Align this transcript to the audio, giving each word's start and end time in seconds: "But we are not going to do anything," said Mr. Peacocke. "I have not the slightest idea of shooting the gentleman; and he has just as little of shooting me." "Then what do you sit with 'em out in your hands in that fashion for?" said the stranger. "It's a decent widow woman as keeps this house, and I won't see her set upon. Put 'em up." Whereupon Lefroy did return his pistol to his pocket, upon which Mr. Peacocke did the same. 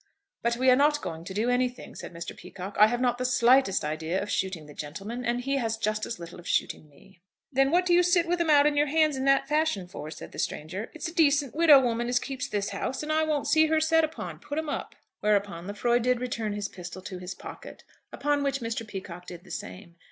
"But 0.41 0.57
we 0.57 0.71
are 0.71 0.75
not 0.75 1.03
going 1.03 1.25
to 1.25 1.33
do 1.35 1.51
anything," 1.51 1.93
said 1.93 2.11
Mr. 2.11 2.35
Peacocke. 2.35 2.75
"I 2.79 2.87
have 2.87 3.01
not 3.01 3.19
the 3.19 3.23
slightest 3.23 3.85
idea 3.85 4.19
of 4.19 4.31
shooting 4.31 4.65
the 4.65 4.73
gentleman; 4.73 5.23
and 5.23 5.41
he 5.41 5.57
has 5.57 5.77
just 5.77 6.07
as 6.07 6.17
little 6.17 6.39
of 6.39 6.47
shooting 6.47 6.89
me." 6.89 7.21
"Then 7.51 7.69
what 7.69 7.85
do 7.85 7.93
you 7.93 8.01
sit 8.01 8.27
with 8.27 8.41
'em 8.41 8.49
out 8.49 8.65
in 8.65 8.75
your 8.75 8.87
hands 8.87 9.15
in 9.15 9.25
that 9.25 9.47
fashion 9.47 9.87
for?" 9.87 10.09
said 10.09 10.31
the 10.31 10.39
stranger. 10.39 10.89
"It's 10.95 11.07
a 11.07 11.13
decent 11.13 11.53
widow 11.53 11.79
woman 11.79 12.07
as 12.07 12.17
keeps 12.17 12.47
this 12.47 12.69
house, 12.69 13.03
and 13.03 13.11
I 13.13 13.23
won't 13.23 13.45
see 13.45 13.67
her 13.67 13.79
set 13.79 14.03
upon. 14.03 14.39
Put 14.39 14.57
'em 14.57 14.69
up." 14.69 14.95
Whereupon 15.19 15.67
Lefroy 15.67 15.99
did 15.99 16.19
return 16.19 16.53
his 16.53 16.67
pistol 16.67 17.03
to 17.03 17.19
his 17.19 17.35
pocket, 17.35 17.83
upon 18.11 18.41
which 18.41 18.59
Mr. 18.59 18.87
Peacocke 18.87 19.27
did 19.27 19.43
the 19.43 19.51
same. 19.51 19.97